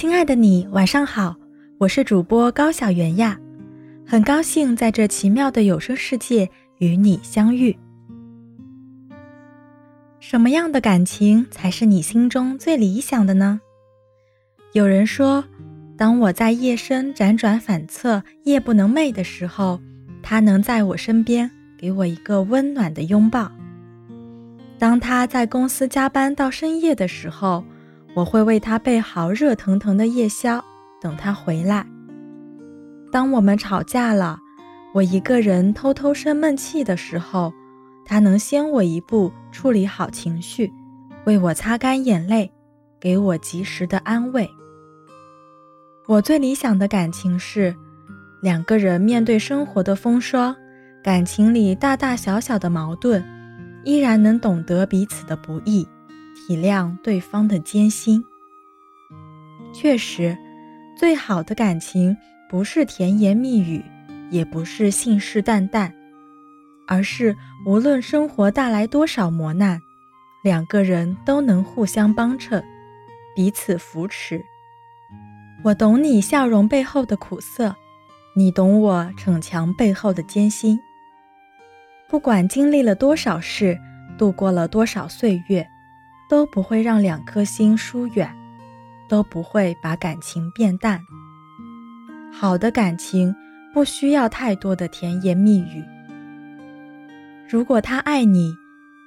[0.00, 1.36] 亲爱的你，晚上好，
[1.76, 3.38] 我是主播高小圆呀，
[4.06, 7.76] 很高兴在这奇妙的有声世界与你相遇。
[10.18, 13.60] 什么样的感情才是你心中最理想的呢？
[14.72, 15.44] 有人说，
[15.98, 19.78] 当我在夜深辗转反侧、夜不能寐的时候，
[20.22, 23.52] 他能在我身边给我一个温暖的拥抱；
[24.78, 27.62] 当他在公司加班到深夜的时候，
[28.14, 30.62] 我会为他备好热腾腾的夜宵，
[31.00, 31.86] 等他回来。
[33.12, 34.38] 当我们吵架了，
[34.92, 37.52] 我一个人偷偷生闷气的时候，
[38.04, 40.72] 他能先我一步处理好情绪，
[41.24, 42.50] 为我擦干眼泪，
[42.98, 44.48] 给我及时的安慰。
[46.06, 47.74] 我最理想的感情是，
[48.42, 50.54] 两个人面对生活的风霜，
[51.02, 53.24] 感情里大大小小的矛盾，
[53.84, 55.86] 依然能懂得彼此的不易。
[56.50, 58.24] 体谅对方的艰辛。
[59.72, 60.36] 确实，
[60.98, 62.16] 最好的感情
[62.48, 63.80] 不是甜言蜜语，
[64.32, 65.92] 也不是信誓旦旦，
[66.88, 69.80] 而是无论生活带来多少磨难，
[70.42, 72.60] 两个人都能互相帮衬，
[73.36, 74.44] 彼此扶持。
[75.62, 77.76] 我懂你笑容背后的苦涩，
[78.34, 80.76] 你懂我逞强背后的艰辛。
[82.08, 83.78] 不管经历了多少事，
[84.18, 85.64] 度过了多少岁月。
[86.30, 88.32] 都不会让两颗心疏远，
[89.08, 91.04] 都不会把感情变淡。
[92.32, 93.34] 好的感情
[93.74, 95.84] 不需要太多的甜言蜜语。
[97.48, 98.54] 如果他爱你，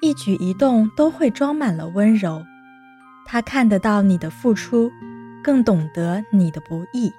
[0.02, 2.44] 一举一动都会装满了温柔。
[3.26, 4.92] 他看得到你的付出，
[5.42, 7.10] 更懂得你的不易。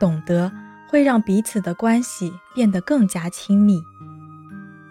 [0.00, 0.50] 懂得
[0.88, 3.82] 会让彼此的关系变得更加亲密。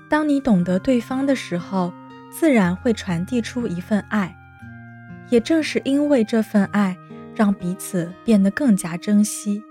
[0.07, 1.91] 当你懂得对方的时候。
[2.31, 4.35] 自然会传递出一份爱，
[5.29, 6.97] 也正是因为这份爱，
[7.35, 9.61] 让彼此变得更加珍惜。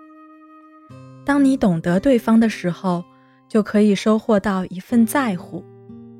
[1.25, 3.03] 当你懂得对方的时候，
[3.49, 5.65] 就可以收获到一份在乎，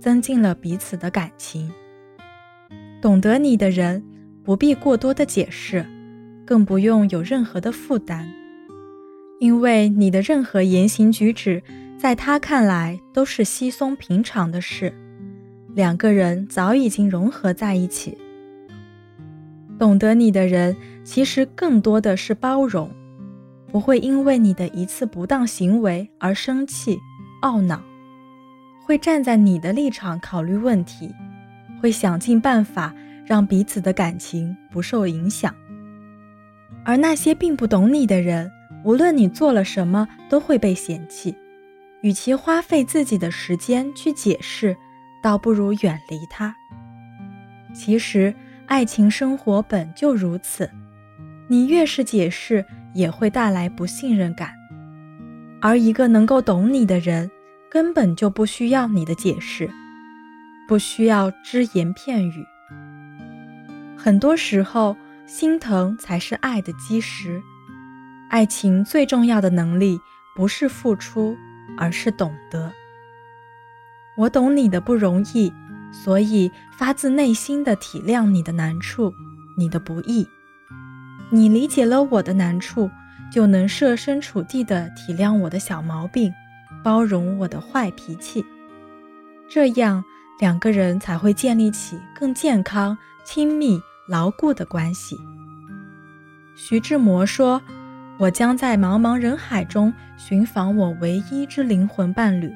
[0.01, 1.71] 增进了彼此的感情。
[3.01, 4.03] 懂得你的人，
[4.43, 5.85] 不必过多的解释，
[6.47, 8.27] 更不用有任何的负担，
[9.41, 11.63] 因为你的任何言行举止，
[11.99, 14.93] 在他看来都是稀松平常的事。
[15.75, 18.17] 两个人早已经融合在一起。
[19.79, 22.91] 懂得你的人，其实更多的是包容，
[23.69, 26.99] 不会因为你的一次不当行为而生气、
[27.43, 27.83] 懊恼，
[28.85, 31.15] 会站在你的立场考虑问题，
[31.81, 32.95] 会想尽办法
[33.25, 35.55] 让彼此的感情不受影响。
[36.85, 38.51] 而那些并不懂你的人，
[38.85, 41.35] 无论你做了什么，都会被嫌弃。
[42.03, 44.77] 与其花费自己的时间去解释，
[45.23, 46.55] 倒不如远离他。
[47.75, 48.35] 其实，
[48.67, 50.71] 爱情生活本就如此，
[51.49, 52.65] 你越是解释，
[52.95, 54.53] 也会带来不信任感。
[55.61, 57.31] 而一个能够懂你的人，
[57.71, 59.71] 根本就不需要你的解释，
[60.67, 62.45] 不需要只言片语。
[63.97, 67.41] 很多时候，心疼才是爱的基石。
[68.31, 70.01] 爱情最重要的能力，
[70.35, 71.37] 不是付出，
[71.77, 72.73] 而是懂得。
[74.21, 75.51] 我懂你的不容易，
[75.91, 79.15] 所以发自内心的体谅你的难处，
[79.57, 80.29] 你的不易。
[81.31, 82.91] 你理解了我的难处，
[83.33, 86.31] 就能设身处地的体谅我的小毛病，
[86.85, 88.45] 包容我的坏脾气。
[89.49, 90.05] 这样，
[90.39, 95.17] 两个人才会建立起更健康、亲密、牢固的关系。
[96.55, 97.63] 徐志摩说
[98.21, 102.53] ：“我将在茫茫人海中寻访我唯一之灵魂伴侣。”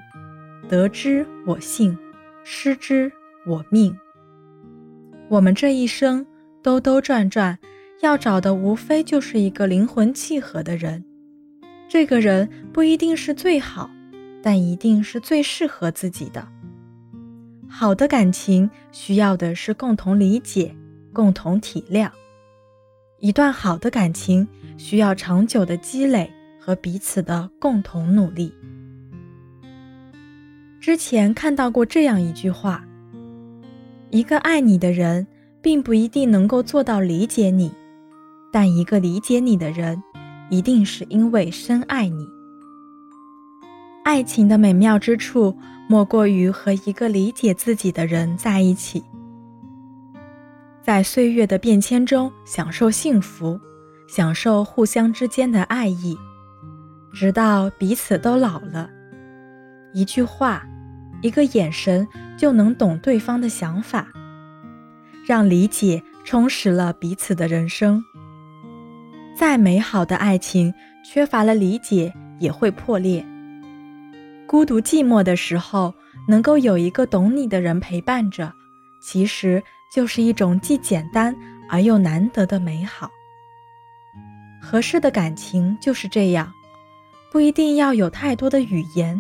[0.69, 1.97] 得之我幸，
[2.43, 3.13] 失之
[3.47, 3.97] 我命。
[5.29, 6.27] 我们这一生
[6.63, 7.59] 兜兜转转，
[8.01, 11.05] 要找的无非就是一个灵魂契合的人。
[11.89, 13.91] 这个人不一定是最好，
[14.43, 16.49] 但一定是最适合自己的。
[17.69, 20.75] 好的感情需要的是共同理解、
[21.13, 22.11] 共同体谅。
[23.19, 24.47] 一段好的感情
[24.79, 28.53] 需要长久的积累和彼此的共同努力。
[30.85, 32.85] 之前看到过这样一句话：
[34.11, 35.27] 一个爱你的人，
[35.63, 37.73] 并不一定能够做到理解你，
[38.53, 40.03] 但一个理解你的人，
[40.51, 42.29] 一定是因为深爱你。
[44.05, 45.57] 爱情的美妙之处，
[45.89, 49.03] 莫过于和一个理解自己的人在一起，
[50.83, 53.59] 在岁月的变迁中享受幸福，
[54.07, 56.15] 享受互相之间的爱意，
[57.15, 58.91] 直到彼此都老了。
[59.95, 60.63] 一句话。
[61.25, 62.07] 一个眼神
[62.37, 64.07] 就能懂对方的想法，
[65.27, 68.05] 让理解充实了彼此的人生。
[69.35, 70.71] 再美好的爱情，
[71.03, 73.25] 缺乏了理解也会破裂。
[74.47, 75.95] 孤独寂寞的时候，
[76.29, 78.53] 能够有一个懂你的人陪伴着，
[79.01, 81.35] 其实就是一种既简单
[81.71, 83.11] 而又难得的美好。
[84.61, 86.53] 合适的感情就是这样，
[87.33, 89.19] 不一定要有太多的语言，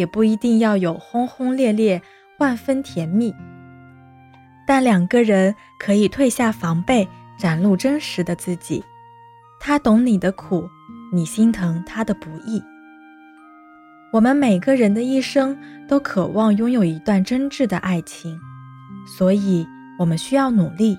[0.00, 2.00] 也不一定要有轰轰烈烈、
[2.38, 3.34] 万分甜蜜，
[4.66, 7.06] 但两个人可以褪下防备，
[7.36, 8.82] 展露真实的自己。
[9.60, 10.66] 他懂你的苦，
[11.12, 12.62] 你心疼他的不易。
[14.10, 15.54] 我们每个人的一生
[15.86, 18.40] 都渴望拥有一段真挚的爱情，
[19.06, 19.68] 所以
[19.98, 20.98] 我们需要努力。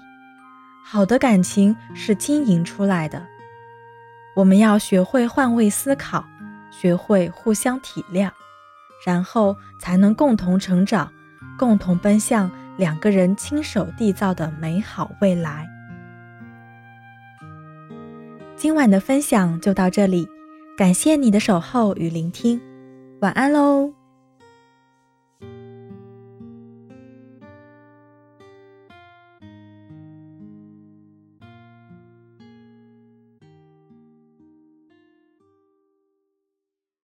[0.85, 3.25] 好的感情是经营出来的。
[4.35, 6.23] 我们要学会换位思考，
[6.69, 8.29] 学会互相体谅，
[9.05, 11.11] 然后才能共同成长，
[11.57, 15.67] 共同奔向两个人亲手缔造的美好未来。
[18.55, 20.27] 今晚的分享就到这里，
[20.77, 22.61] 感谢你的守候与聆听，
[23.21, 24.00] 晚安喽。